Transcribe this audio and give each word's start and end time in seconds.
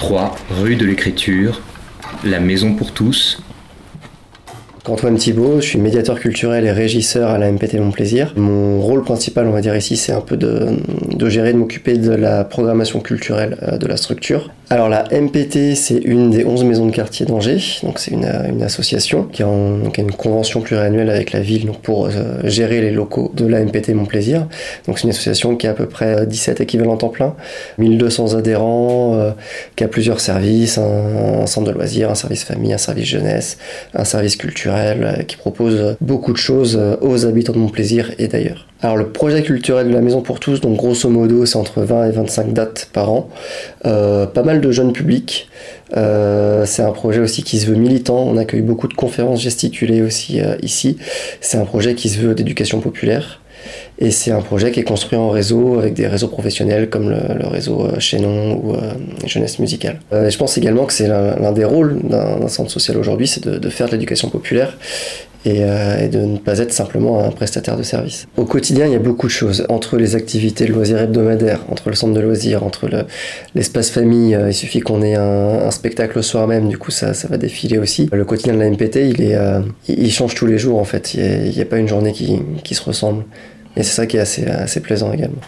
3 0.00 0.34
rue 0.62 0.76
de 0.76 0.86
l'Écriture, 0.86 1.60
la 2.24 2.40
Maison 2.40 2.74
pour 2.74 2.92
tous, 2.92 3.42
Antoine 4.88 5.16
Thibault, 5.16 5.60
je 5.60 5.66
suis 5.66 5.78
médiateur 5.78 6.18
culturel 6.18 6.64
et 6.64 6.72
régisseur 6.72 7.30
à 7.30 7.38
la 7.38 7.52
MPT 7.52 7.74
Mon 7.74 7.90
Plaisir. 7.90 8.32
Mon 8.36 8.80
rôle 8.80 9.04
principal, 9.04 9.46
on 9.46 9.52
va 9.52 9.60
dire 9.60 9.76
ici, 9.76 9.96
c'est 9.96 10.12
un 10.12 10.22
peu 10.22 10.38
de, 10.38 10.78
gérer, 11.28 11.52
de 11.52 11.58
m'occuper 11.58 11.98
de 11.98 12.12
la 12.12 12.44
programmation 12.44 13.00
culturelle 13.00 13.58
euh, 13.62 13.76
de 13.76 13.86
la 13.86 13.98
structure. 13.98 14.50
Alors 14.70 14.88
la 14.88 15.04
MPT, 15.10 15.74
c'est 15.74 15.98
une 15.98 16.30
des 16.30 16.44
11 16.44 16.64
maisons 16.64 16.86
de 16.86 16.92
quartier 16.92 17.26
d'Angers, 17.26 17.80
donc 17.82 17.98
c'est 17.98 18.12
une, 18.12 18.24
une, 18.48 18.62
association 18.62 19.24
qui 19.24 19.42
a, 19.42 19.48
a, 19.48 19.50
une 19.50 20.12
convention 20.12 20.60
pluriannuelle 20.60 21.10
avec 21.10 21.32
la 21.32 21.40
ville 21.40 21.66
donc 21.66 21.80
pour 21.80 22.06
euh, 22.06 22.10
gérer 22.44 22.80
les 22.80 22.92
locaux 22.92 23.32
de 23.34 23.46
la 23.46 23.64
MPT 23.64 23.90
Mon 23.90 24.06
Plaisir. 24.06 24.46
Donc 24.86 24.98
c'est 24.98 25.04
une 25.04 25.10
association 25.10 25.56
qui 25.56 25.66
a 25.66 25.70
à 25.70 25.74
peu 25.74 25.86
près 25.86 26.24
17 26.24 26.60
équivalents 26.60 26.96
temps 26.96 27.08
plein, 27.08 27.34
1200 27.78 28.34
adhérents, 28.34 29.14
euh, 29.16 29.32
qui 29.74 29.84
a 29.84 29.88
plusieurs 29.88 30.20
services, 30.20 30.78
un 30.78 31.46
centre 31.46 31.66
de 31.66 31.72
loisirs, 31.72 32.10
un 32.10 32.14
service 32.14 32.44
famille, 32.44 32.72
un 32.72 32.78
service 32.78 33.06
jeunesse, 33.06 33.58
un 33.92 34.04
service 34.04 34.36
culturel 34.36 34.79
euh, 34.80 35.22
qui 35.22 35.36
propose 35.36 35.96
beaucoup 36.00 36.32
de 36.32 36.38
choses 36.38 36.76
euh, 36.80 36.96
aux 37.00 37.26
habitants 37.26 37.52
de 37.52 37.58
mon 37.58 37.68
plaisir 37.68 38.12
et 38.18 38.28
d'ailleurs. 38.28 38.66
Alors 38.82 38.96
le 38.96 39.08
projet 39.08 39.42
culturel 39.42 39.88
de 39.88 39.92
la 39.92 40.00
Maison 40.00 40.22
pour 40.22 40.40
tous, 40.40 40.60
donc 40.60 40.76
grosso 40.76 41.08
modo 41.08 41.44
c'est 41.46 41.56
entre 41.56 41.82
20 41.82 42.08
et 42.08 42.10
25 42.12 42.52
dates 42.52 42.88
par 42.92 43.10
an, 43.10 43.28
euh, 43.84 44.26
pas 44.26 44.42
mal 44.42 44.60
de 44.60 44.70
jeunes 44.70 44.92
publics, 44.92 45.48
c'est 45.92 46.82
un 46.82 46.92
projet 46.92 47.20
aussi 47.20 47.42
qui 47.42 47.58
se 47.58 47.66
veut 47.66 47.76
militant, 47.76 48.18
on 48.18 48.36
accueille 48.36 48.62
beaucoup 48.62 48.86
de 48.86 48.94
conférences 48.94 49.40
gesticulées 49.40 50.02
aussi 50.02 50.40
ici, 50.62 50.96
c'est 51.40 51.58
un 51.58 51.64
projet 51.64 51.94
qui 51.94 52.08
se 52.08 52.20
veut 52.20 52.34
d'éducation 52.34 52.80
populaire, 52.80 53.40
et 53.98 54.10
c'est 54.10 54.30
un 54.30 54.40
projet 54.40 54.70
qui 54.70 54.80
est 54.80 54.84
construit 54.84 55.18
en 55.18 55.28
réseau 55.28 55.78
avec 55.78 55.94
des 55.94 56.06
réseaux 56.06 56.28
professionnels 56.28 56.88
comme 56.88 57.10
le, 57.10 57.46
réseau 57.48 57.88
Chaînon 57.98 58.60
ou 58.62 58.74
euh, 58.74 58.92
Jeunesse 59.26 59.58
Musicale. 59.58 60.00
Euh, 60.12 60.30
je 60.30 60.38
pense 60.38 60.56
également 60.56 60.86
que 60.86 60.92
c'est 60.92 61.08
l'un 61.08 61.52
des 61.52 61.64
rôles 61.64 62.00
d'un 62.04 62.48
centre 62.48 62.70
social 62.70 62.96
aujourd'hui, 62.96 63.26
c'est 63.26 63.46
de, 63.46 63.68
faire 63.68 63.86
de 63.86 63.92
l'éducation 63.92 64.30
populaire 64.30 64.76
et, 65.44 65.64
euh, 65.64 66.04
et, 66.04 66.08
de 66.08 66.18
ne 66.18 66.38
pas 66.38 66.58
être 66.58 66.72
simplement 66.72 67.24
un 67.24 67.30
prestataire 67.30 67.76
de 67.76 67.82
service. 67.82 68.26
Au 68.36 68.44
quotidien, 68.44 68.86
il 68.86 68.92
y 68.92 68.96
a 68.96 69.00
beaucoup 69.00 69.26
de 69.26 69.32
choses. 69.32 69.64
Entre 69.68 69.96
les 69.96 70.16
activités 70.16 70.66
de 70.66 70.72
loisirs 70.72 71.00
hebdomadaires, 71.00 71.60
entre 71.70 71.88
le 71.88 71.94
centre 71.94 72.14
de 72.14 72.20
loisirs, 72.20 72.62
entre 72.62 72.88
l'espace 73.54 73.94
le, 73.94 74.02
famille, 74.02 74.38
il 74.46 74.54
suffit 74.54 74.80
qu'on 74.80 75.02
ait 75.02 75.16
un, 75.16 75.70
spectacle 75.70 76.16
le 76.16 76.22
soir 76.22 76.46
même, 76.46 76.68
du 76.68 76.78
coup 76.78 76.90
ça, 76.90 77.14
ça 77.14 77.28
va 77.28 77.36
défiler 77.36 77.78
aussi. 77.78 78.08
Le 78.12 78.24
quotidien 78.24 78.54
de 78.54 78.58
la 78.58 78.68
MPT, 78.68 78.96
il, 78.96 79.22
est, 79.22 79.38
il 79.88 80.10
change 80.10 80.34
tous 80.34 80.46
les 80.46 80.58
jours 80.58 80.78
en 80.78 80.84
fait. 80.84 81.14
Il 81.14 81.50
n'y 81.50 81.58
a, 81.58 81.62
a, 81.62 81.64
pas 81.64 81.78
une 81.78 81.88
journée 81.88 82.12
qui, 82.12 82.40
qui 82.64 82.74
se 82.74 82.82
ressemble. 82.82 83.24
Et 83.76 83.82
c'est 83.82 83.94
ça 83.94 84.06
qui 84.06 84.16
est 84.16 84.20
assez, 84.20 84.44
assez 84.46 84.80
plaisant 84.80 85.12
également. 85.12 85.40